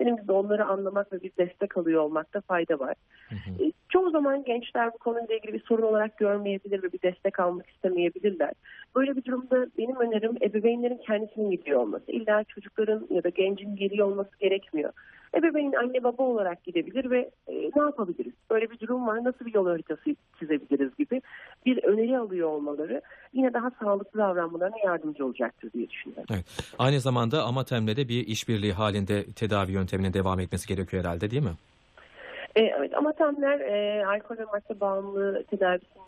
Benim 0.00 0.16
gibi 0.16 0.32
onları 0.32 0.64
anlamak 0.64 1.12
ve 1.12 1.22
bir 1.22 1.32
destek 1.38 1.76
alıyor 1.76 2.02
olmakta 2.02 2.40
fayda 2.40 2.78
var. 2.78 2.94
Hı 3.28 3.34
hı. 3.34 3.64
E, 3.64 3.72
çoğu 3.88 4.10
zaman 4.10 4.44
gençler 4.44 4.92
bu 4.92 4.98
konuyla 4.98 5.34
ilgili 5.34 5.52
bir 5.52 5.62
sorun 5.62 5.82
olarak 5.82 6.18
görmeyebilir 6.18 6.82
ve 6.82 6.92
bir 6.92 7.02
destek 7.02 7.40
almak 7.40 7.70
istemeyebilirler. 7.70 8.52
Böyle 8.96 9.16
bir 9.16 9.24
durumda 9.24 9.66
benim 9.78 9.96
önerim 9.96 10.36
ebeveynlerin 10.42 11.00
kendisinin 11.06 11.50
gidiyor 11.50 11.80
olması. 11.80 12.12
İlla 12.12 12.44
çocukların 12.44 13.06
ya 13.10 13.24
da 13.24 13.28
gencin 13.28 13.76
geliyor 13.76 14.06
olması 14.06 14.38
gerekmiyor. 14.40 14.92
Ebeveyn 15.34 15.72
anne 15.72 16.04
baba 16.04 16.22
olarak 16.22 16.64
gidebilir 16.64 17.10
ve 17.10 17.30
e, 17.48 17.52
ne 17.76 17.82
yapabiliriz? 17.82 18.32
Böyle 18.50 18.70
bir 18.70 18.80
durum 18.80 19.06
var 19.06 19.24
nasıl 19.24 19.46
bir 19.46 19.54
yol 19.54 19.66
haritası 19.66 20.16
çizebiliriz 20.38 20.96
gibi 20.96 21.22
bir 21.66 21.84
öneri 21.84 22.18
alıyor 22.18 22.48
olmaları 22.48 23.02
yine 23.32 23.54
daha 23.54 23.70
sağlıklı 23.70 24.20
davranmalarına 24.20 24.76
yardımcı 24.84 25.26
olacaktır 25.26 25.72
diye 25.72 25.90
düşünüyorum. 25.90 26.26
Evet. 26.34 26.74
Aynı 26.78 27.00
zamanda 27.00 27.42
Amatem'le 27.42 27.96
de 27.96 28.08
bir 28.08 28.26
işbirliği 28.26 28.72
halinde 28.72 29.24
tedavi 29.24 29.72
yöntemine 29.72 30.14
devam 30.14 30.40
etmesi 30.40 30.68
gerekiyor 30.68 31.04
herhalde 31.04 31.30
değil 31.30 31.42
mi? 31.42 31.54
E, 32.56 32.60
evet 32.60 32.94
amatemler 32.94 33.60
e, 33.60 34.06
alkol 34.06 34.38
ve 34.38 34.44
madde 34.44 34.80
bağımlılığı 34.80 35.44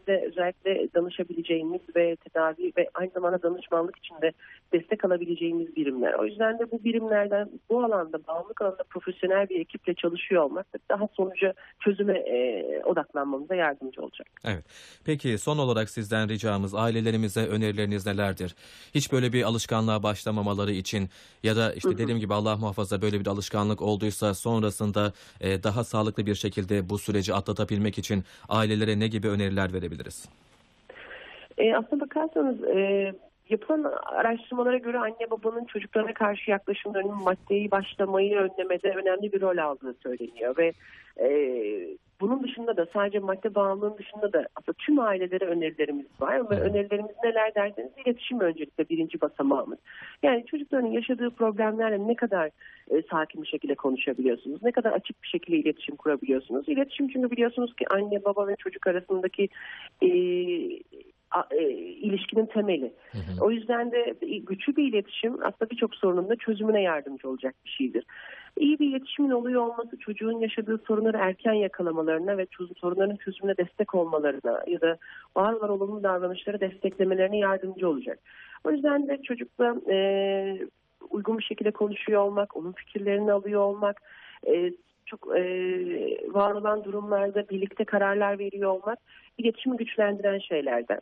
tedavisinde 0.08 0.26
özellikle 0.26 0.88
danışabileceğimiz 0.94 1.80
ve 1.96 2.16
tedavi 2.16 2.72
ve 2.78 2.88
aynı 2.94 3.10
zamanda 3.10 3.42
danışmanlık 3.42 3.98
için 3.98 4.14
de 4.22 4.32
destek 4.72 5.04
alabileceğimiz 5.04 5.76
birimler. 5.76 6.14
O 6.14 6.24
yüzden 6.24 6.58
de 6.58 6.70
bu 6.70 6.84
birimlerden 6.84 7.50
bu 7.70 7.84
alanda 7.84 8.26
bağımlılık 8.26 8.62
alanında 8.62 8.84
profesyonel 8.90 9.48
bir 9.48 9.60
ekiple 9.60 9.94
çalışıyor 9.94 10.42
olmak 10.42 10.66
daha 10.90 11.08
sonuca 11.16 11.54
çözüme 11.84 12.18
e, 12.18 12.82
odaklanmamıza 12.84 13.54
yardımcı 13.54 14.02
olacak. 14.02 14.26
Evet. 14.44 14.64
Peki 15.04 15.38
son 15.38 15.58
olarak 15.58 15.90
sizden 15.90 16.28
ricamız 16.28 16.74
ailelerimize 16.74 17.46
önerileriniz 17.46 18.06
nelerdir? 18.06 18.54
Hiç 18.94 19.12
böyle 19.12 19.32
bir 19.32 19.42
alışkanlığa 19.42 20.02
başlamamaları 20.02 20.72
için 20.72 21.08
ya 21.42 21.56
da 21.56 21.72
işte 21.72 21.98
dediğim 21.98 22.20
gibi 22.20 22.34
Allah 22.34 22.56
muhafaza 22.56 23.02
böyle 23.02 23.20
bir 23.20 23.26
alışkanlık 23.26 23.82
olduysa 23.82 24.34
sonrasında 24.34 25.12
e, 25.40 25.62
daha 25.62 25.84
sağlıklı 25.84 26.26
bir 26.26 26.34
şekilde 26.34 26.88
bu 26.88 26.98
süreci 26.98 27.34
atlatabilmek 27.34 27.98
için 27.98 28.24
ailelere 28.48 28.98
ne 28.98 29.08
gibi 29.08 29.28
öneriler 29.28 29.72
verebiliriz? 29.98 30.28
E, 31.58 31.74
bakarsanız 32.00 32.64
e, 32.64 33.14
yapılan 33.50 33.92
araştırmalara 34.06 34.78
göre 34.78 34.98
anne 34.98 35.30
babanın 35.30 35.64
çocuklarına 35.64 36.14
karşı 36.14 36.50
yaklaşımlarının 36.50 37.22
maddeyi 37.22 37.70
başlamayı 37.70 38.36
önlemede 38.36 38.90
önemli 38.90 39.32
bir 39.32 39.40
rol 39.40 39.58
aldığı 39.58 39.94
söyleniyor 40.02 40.56
ve 40.56 40.72
e, 41.20 41.28
bunun 42.20 42.42
dışında 42.42 42.76
da 42.76 42.86
sadece 42.92 43.18
madde 43.18 43.54
bağımlılığının 43.54 43.98
dışında 43.98 44.32
da 44.32 44.46
aslında 44.56 44.76
tüm 44.78 44.98
ailelere 44.98 45.44
önerilerimiz 45.44 46.06
var. 46.20 46.50
Ve 46.50 46.60
önerilerimiz 46.60 47.14
neler 47.24 47.54
derseniz 47.54 47.90
iletişim 48.06 48.40
öncelikle 48.40 48.88
birinci 48.88 49.20
basamağımız. 49.20 49.78
Yani 50.22 50.46
çocukların 50.46 50.86
yaşadığı 50.86 51.30
problemlerle 51.30 52.08
ne 52.08 52.16
kadar 52.16 52.50
e, 52.90 53.02
sakin 53.10 53.42
bir 53.42 53.48
şekilde 53.48 53.74
konuşabiliyorsunuz? 53.74 54.62
Ne 54.62 54.72
kadar 54.72 54.92
açık 54.92 55.22
bir 55.22 55.28
şekilde 55.28 55.56
iletişim 55.56 55.96
kurabiliyorsunuz? 55.96 56.68
İletişim 56.68 57.08
çünkü 57.08 57.30
biliyorsunuz 57.30 57.76
ki 57.76 57.84
anne 57.90 58.24
baba 58.24 58.48
ve 58.48 58.56
çocuk 58.56 58.86
arasındaki 58.86 59.48
e, 60.02 60.08
e, 61.50 61.70
ilişkinin 61.70 62.46
temeli. 62.46 62.92
O 63.40 63.50
yüzden 63.50 63.92
de 63.92 64.14
güçlü 64.38 64.76
bir 64.76 64.88
iletişim 64.88 65.32
aslında 65.32 65.70
birçok 65.70 65.94
sorunun 65.94 66.28
da 66.28 66.36
çözümüne 66.36 66.82
yardımcı 66.82 67.28
olacak 67.28 67.54
bir 67.64 67.70
şeydir. 67.70 68.04
İyi 68.58 68.78
bir 68.78 68.88
iletişimin 68.88 69.30
oluyor 69.30 69.62
olması 69.62 69.98
çocuğun 69.98 70.38
yaşadığı 70.38 70.78
sorunları 70.78 71.16
erken 71.16 71.52
yakalamalarına 71.52 72.38
ve 72.38 72.46
sorunların 72.80 73.16
çözümüne 73.16 73.56
destek 73.56 73.94
olmalarına 73.94 74.62
ya 74.66 74.80
da 74.80 74.96
var 75.36 75.52
olan 75.52 75.70
olumlu 75.70 76.02
davranışları 76.02 76.60
desteklemelerine 76.60 77.38
yardımcı 77.38 77.88
olacak. 77.88 78.18
O 78.64 78.70
yüzden 78.70 79.08
de 79.08 79.22
çocukla 79.22 79.76
e, 79.90 79.96
uygun 81.10 81.38
bir 81.38 81.44
şekilde 81.44 81.70
konuşuyor 81.70 82.22
olmak, 82.22 82.56
onun 82.56 82.72
fikirlerini 82.72 83.32
alıyor 83.32 83.60
olmak, 83.60 84.02
e, 84.46 84.72
çok 85.06 85.36
e, 85.36 85.42
var 86.28 86.54
olan 86.54 86.84
durumlarda 86.84 87.48
birlikte 87.48 87.84
kararlar 87.84 88.38
veriyor 88.38 88.70
olmak 88.70 88.98
iletişimi 89.38 89.76
güçlendiren 89.76 90.38
şeylerden. 90.38 91.00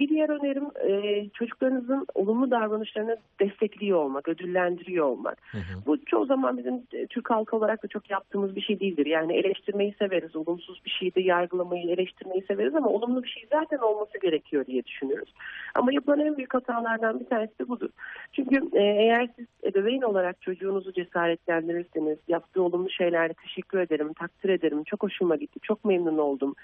Bir 0.00 0.08
diğer 0.08 0.28
önerim 0.28 0.66
e, 0.88 1.28
çocuklarınızın 1.28 2.06
olumlu 2.14 2.50
davranışlarını 2.50 3.16
destekliyor 3.40 3.98
olmak, 3.98 4.28
ödüllendiriyor 4.28 5.06
olmak. 5.06 5.42
Bu 5.86 6.04
çoğu 6.04 6.26
zaman 6.26 6.58
bizim 6.58 6.74
e, 6.92 7.06
Türk 7.06 7.30
halkı 7.30 7.56
olarak 7.56 7.82
da 7.82 7.88
çok 7.88 8.10
yaptığımız 8.10 8.56
bir 8.56 8.60
şey 8.60 8.80
değildir. 8.80 9.06
Yani 9.06 9.36
eleştirmeyi 9.36 9.94
severiz, 9.98 10.36
olumsuz 10.36 10.84
bir 10.84 10.90
şeyi 10.90 11.14
de 11.14 11.20
yargılamayı, 11.20 11.90
eleştirmeyi 11.90 12.42
severiz 12.48 12.74
ama 12.74 12.88
olumlu 12.88 13.22
bir 13.22 13.28
şey 13.28 13.46
zaten 13.52 13.78
olması 13.78 14.18
gerekiyor 14.18 14.66
diye 14.66 14.84
düşünürüz. 14.84 15.34
Ama 15.74 15.92
yapılan 15.92 16.20
en 16.20 16.36
büyük 16.36 16.54
hatalardan 16.54 17.20
bir 17.20 17.26
tanesi 17.26 17.58
de 17.58 17.68
budur. 17.68 17.90
Çünkü 18.32 18.56
e, 18.72 18.82
eğer 18.82 19.28
siz 19.36 19.46
ebeveyn 19.64 20.02
olarak 20.02 20.42
çocuğunuzu 20.42 20.92
cesaretlendirirseniz, 20.92 22.18
yaptığı 22.28 22.62
olumlu 22.62 22.90
şeylerle 22.90 23.34
teşekkür 23.34 23.78
ederim, 23.78 24.12
takdir 24.12 24.48
ederim, 24.48 24.84
çok 24.84 25.02
hoşuma 25.02 25.36
gitti, 25.36 25.60
çok 25.62 25.84
memnun 25.84 26.18
oldum, 26.18 26.54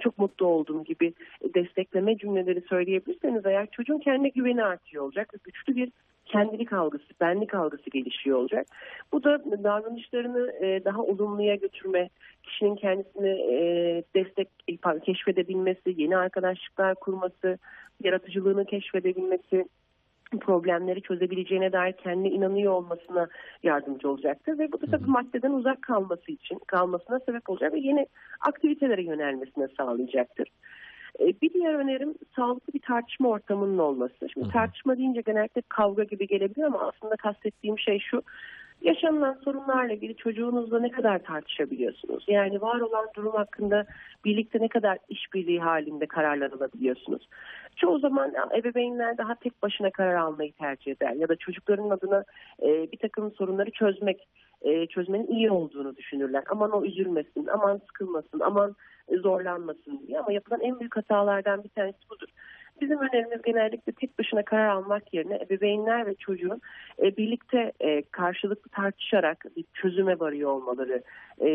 çok 0.00 0.18
mutlu 0.18 0.46
oldum 0.46 0.84
gibi 0.84 1.14
destekleme 1.54 2.18
cümleleri 2.18 2.60
söyleyebilirseniz 2.60 3.46
eğer 3.46 3.66
çocuğun 3.70 3.98
kendine 3.98 4.28
güveni 4.28 4.64
artıyor 4.64 5.04
olacak 5.04 5.34
ve 5.34 5.38
güçlü 5.44 5.76
bir 5.76 5.92
kendilik 6.26 6.72
algısı, 6.72 7.04
benlik 7.20 7.54
algısı 7.54 7.90
gelişiyor 7.90 8.38
olacak. 8.38 8.66
Bu 9.12 9.24
da 9.24 9.44
davranışlarını 9.64 10.52
e, 10.52 10.84
daha 10.84 11.02
olumluya 11.02 11.54
götürme, 11.54 12.08
kişinin 12.42 12.76
kendisini 12.76 13.28
e, 13.28 13.58
destek 14.14 14.48
keşfedebilmesi, 15.04 15.94
yeni 15.96 16.16
arkadaşlıklar 16.16 16.94
kurması, 16.94 17.58
yaratıcılığını 18.04 18.64
keşfedebilmesi, 18.64 19.64
problemleri 20.38 21.02
çözebileceğine 21.02 21.72
dair 21.72 21.92
kendine 21.92 22.30
inanıyor 22.30 22.72
olmasına 22.72 23.28
yardımcı 23.62 24.10
olacaktır 24.10 24.58
ve 24.58 24.72
bu 24.72 24.80
da 24.80 24.86
tabii 24.86 25.10
maddeden 25.10 25.50
uzak 25.50 25.82
kalması 25.82 26.32
için 26.32 26.58
kalmasına 26.66 27.20
sebep 27.20 27.50
olacak 27.50 27.72
ve 27.72 27.78
yeni 27.78 28.06
aktivitelere 28.40 29.02
yönelmesine 29.02 29.68
sağlayacaktır. 29.76 30.48
E, 31.20 31.26
Bir 31.42 31.52
diğer 31.52 31.74
önerim 31.74 32.14
sağlıklı 32.36 32.72
bir 32.74 32.80
tartışma 32.80 33.28
ortamının 33.28 33.78
olması. 33.78 34.28
Şimdi 34.32 34.48
tartışma 34.48 34.98
deyince 34.98 35.20
genellikle 35.20 35.62
kavga 35.68 36.04
gibi 36.04 36.26
gelebilir 36.26 36.64
ama 36.64 36.80
aslında 36.80 37.16
kastettiğim 37.16 37.78
şey 37.78 37.98
şu. 37.98 38.22
Yaşanılan 38.82 39.38
sorunlarla 39.44 39.92
ilgili 39.92 40.16
çocuğunuzla 40.16 40.80
ne 40.80 40.90
kadar 40.90 41.18
tartışabiliyorsunuz? 41.18 42.24
Yani 42.28 42.60
var 42.60 42.80
olan 42.80 43.06
durum 43.16 43.32
hakkında 43.32 43.86
birlikte 44.24 44.60
ne 44.60 44.68
kadar 44.68 44.98
işbirliği 45.08 45.60
halinde 45.60 46.06
kararlar 46.06 46.50
alabiliyorsunuz? 46.50 47.28
Çoğu 47.76 47.98
zaman 47.98 48.34
ebeveynler 48.56 49.18
daha 49.18 49.34
tek 49.34 49.62
başına 49.62 49.90
karar 49.90 50.14
almayı 50.14 50.52
tercih 50.52 50.92
eder 50.92 51.12
ya 51.12 51.28
da 51.28 51.36
çocukların 51.36 51.90
adına 51.90 52.24
e, 52.62 52.92
bir 52.92 52.98
takım 52.98 53.32
sorunları 53.32 53.70
çözmek 53.70 54.28
e, 54.62 54.86
çözmenin 54.86 55.26
iyi 55.26 55.50
olduğunu 55.50 55.96
düşünürler. 55.96 56.44
Aman 56.50 56.70
o 56.70 56.84
üzülmesin, 56.84 57.46
aman 57.46 57.76
sıkılmasın, 57.86 58.40
aman 58.40 58.76
zorlanmasın 59.22 60.00
diye. 60.06 60.18
Ama 60.18 60.32
yapılan 60.32 60.60
en 60.60 60.80
büyük 60.80 60.96
hatalardan 60.96 61.64
bir 61.64 61.68
tanesi 61.68 62.10
budur. 62.10 62.28
Bizim 62.80 62.98
önerimiz 62.98 63.42
genellikle 63.42 63.92
tek 63.92 64.18
başına 64.18 64.44
karar 64.44 64.68
almak 64.68 65.14
yerine 65.14 65.36
ebeveynler 65.36 66.06
ve 66.06 66.14
çocuğun 66.14 66.60
e, 67.02 67.16
birlikte 67.16 67.72
e, 67.80 68.02
karşılıklı 68.02 68.70
tartışarak 68.70 69.44
bir 69.56 69.64
çözüme 69.74 70.18
varıyor 70.18 70.50
olmaları 70.50 71.02
e, 71.40 71.48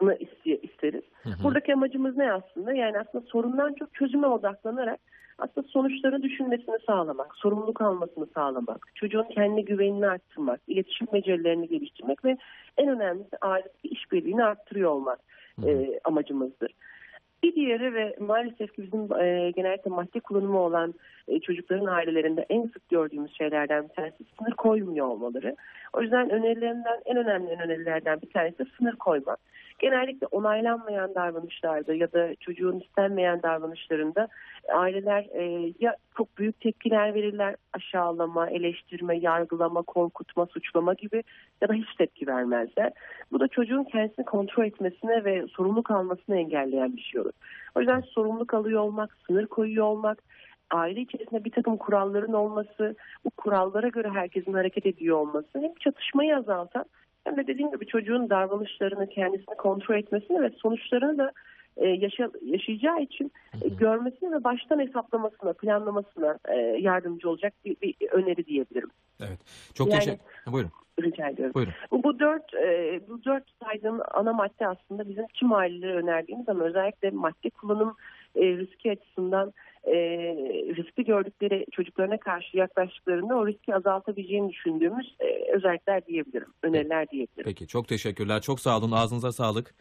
bunu 0.00 0.12
iste- 0.12 0.60
isteriz. 0.62 1.02
Buradaki 1.42 1.74
amacımız 1.74 2.16
ne 2.16 2.32
aslında? 2.32 2.72
Yani 2.72 2.98
aslında 2.98 3.24
sorundan 3.26 3.74
çok 3.74 3.94
çözüme 3.94 4.26
odaklanarak 4.26 5.00
aslında 5.38 5.68
sonuçları 5.68 6.22
düşünmesini 6.22 6.76
sağlamak, 6.86 7.36
sorumluluk 7.36 7.80
almasını 7.80 8.26
sağlamak, 8.34 8.86
çocuğun 8.94 9.24
kendi 9.24 9.64
güvenini 9.64 10.06
arttırmak, 10.06 10.60
iletişim 10.66 11.06
becerilerini 11.12 11.68
geliştirmek 11.68 12.24
ve 12.24 12.36
en 12.76 12.88
önemlisi 12.88 13.36
ailedeki 13.40 13.88
işbirliğini 13.88 14.44
arttırıyor 14.44 14.90
olmak 14.90 15.18
e, 15.66 16.00
amacımızdır. 16.04 16.72
Bir 17.42 17.54
diğeri 17.54 17.94
ve 17.94 18.16
maalesef 18.20 18.76
ki 18.76 18.82
bizim 18.82 19.22
e, 19.22 19.50
genellikle 19.50 19.90
madde 19.90 20.20
kullanımı 20.20 20.58
olan 20.58 20.94
e, 21.28 21.40
çocukların 21.40 21.86
ailelerinde 21.86 22.46
en 22.48 22.62
sık 22.62 22.88
gördüğümüz 22.88 23.36
şeylerden 23.38 23.84
bir 23.84 23.94
tanesi 23.94 24.24
sınır 24.38 24.52
koymuyor 24.52 25.06
olmaları. 25.06 25.56
O 25.92 26.02
yüzden 26.02 26.30
önerilerimden 26.30 27.00
en 27.04 27.16
önemli 27.16 27.50
önerilerden 27.50 28.22
bir 28.22 28.30
tanesi 28.30 28.64
sınır 28.78 28.96
koymak. 28.96 29.38
Genellikle 29.82 30.26
onaylanmayan 30.26 31.14
davranışlarda 31.14 31.94
ya 31.94 32.12
da 32.12 32.34
çocuğun 32.40 32.80
istenmeyen 32.80 33.42
davranışlarında 33.42 34.28
aileler 34.74 35.26
e, 35.32 35.72
ya 35.80 35.96
çok 36.16 36.38
büyük 36.38 36.60
tepkiler 36.60 37.14
verirler 37.14 37.56
aşağılama, 37.72 38.50
eleştirme, 38.50 39.18
yargılama, 39.18 39.82
korkutma, 39.82 40.46
suçlama 40.46 40.94
gibi 40.94 41.22
ya 41.60 41.68
da 41.68 41.74
hiç 41.74 41.94
tepki 41.98 42.26
vermezler. 42.26 42.92
Bu 43.32 43.40
da 43.40 43.48
çocuğun 43.48 43.84
kendisini 43.84 44.24
kontrol 44.24 44.64
etmesine 44.64 45.24
ve 45.24 45.46
sorumluluk 45.46 45.90
almasını 45.90 46.36
engelleyen 46.36 46.96
bir 46.96 47.02
şey 47.02 47.20
olur. 47.20 47.32
O 47.74 47.80
yüzden 47.80 48.00
sorumluluk 48.00 48.54
alıyor 48.54 48.80
olmak, 48.80 49.16
sınır 49.26 49.46
koyuyor 49.46 49.84
olmak, 49.84 50.22
aile 50.70 51.00
içerisinde 51.00 51.44
bir 51.44 51.50
takım 51.50 51.76
kuralların 51.76 52.32
olması, 52.32 52.96
bu 53.24 53.30
kurallara 53.30 53.88
göre 53.88 54.08
herkesin 54.08 54.52
hareket 54.52 54.86
ediyor 54.86 55.16
olması 55.16 55.48
hem 55.54 55.74
çatışmayı 55.74 56.36
azaltan 56.36 56.84
hem 57.24 57.36
de 57.36 57.46
dediğim 57.46 57.70
gibi 57.70 57.86
çocuğun 57.86 58.30
davranışlarını, 58.30 59.08
kendisini 59.08 59.54
kontrol 59.54 59.94
etmesini 59.94 60.42
ve 60.42 60.50
sonuçlarını 60.50 61.18
da 61.18 61.32
e, 61.76 61.88
yaşa, 61.88 62.30
yaşayacağı 62.44 63.02
için 63.02 63.32
e, 63.62 63.68
görmesine 63.68 64.32
ve 64.32 64.44
baştan 64.44 64.80
hesaplamasına, 64.80 65.52
planlamasına 65.52 66.38
e, 66.48 66.56
yardımcı 66.58 67.30
olacak 67.30 67.52
bir, 67.64 67.76
bir 67.82 67.94
öneri 68.10 68.46
diyebilirim. 68.46 68.90
Evet. 69.20 69.38
Çok 69.74 69.90
Yani- 69.90 69.98
teşekkür. 69.98 70.52
Buyurun. 70.52 70.70
Rica 71.02 71.28
ediyorum. 71.28 71.54
Buyurun. 71.54 71.72
Bu, 71.90 72.02
bu 72.02 72.18
dört 72.18 72.54
e, 72.54 73.00
bu 73.08 73.24
dört 73.24 73.44
saydığım 73.64 74.00
ana 74.14 74.32
madde 74.32 74.66
aslında 74.66 75.08
bizim 75.08 75.26
tüm 75.26 75.52
ailelere 75.52 75.94
önerdiğimiz 75.94 76.48
ama 76.48 76.64
özellikle 76.64 77.10
madde 77.10 77.50
kullanım 77.50 77.96
e, 78.36 78.40
riski 78.40 78.90
açısından 78.90 79.52
e, 79.84 79.94
riski 80.76 81.04
gördükleri 81.04 81.66
çocuklarına 81.72 82.16
karşı 82.16 82.56
yaklaştıklarında 82.56 83.36
o 83.36 83.46
riski 83.46 83.74
azaltabileceğini 83.74 84.50
düşündüğümüz 84.52 85.16
e, 85.20 85.52
özellikler 85.52 86.06
diyebilirim, 86.06 86.48
öneriler 86.62 87.08
diyebilirim. 87.08 87.44
Peki 87.44 87.66
çok 87.66 87.88
teşekkürler. 87.88 88.40
Çok 88.40 88.60
sağ 88.60 88.78
olun. 88.78 88.92
Ağzınıza 88.92 89.32
sağlık. 89.32 89.74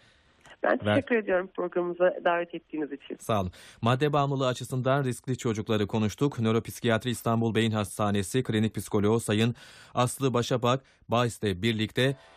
Ben 0.64 0.78
teşekkür 0.78 1.16
ediyorum 1.16 1.50
programımıza 1.56 2.14
davet 2.24 2.56
ettiğiniz 2.56 2.92
için. 2.92 3.18
Sağ 3.20 3.42
olun. 3.42 3.52
Madde 3.82 4.14
bağımlılığı 4.14 4.48
açısından 4.48 5.04
riskli 5.04 5.38
çocukları 5.38 5.88
konuştuk. 5.88 6.40
Nöropsikiyatri 6.40 7.10
İstanbul 7.10 7.56
Beyin 7.56 7.72
Hastanesi 7.72 8.44
klinik 8.44 8.76
psikoloğu 8.76 9.20
Sayın 9.20 9.56
Aslı 9.94 10.34
Başapak 10.34 10.84
Bays'le 11.10 11.44
birlikte 11.44 12.16